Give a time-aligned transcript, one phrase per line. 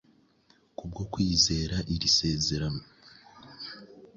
[0.77, 2.81] Kubwo kwizera iri sezerano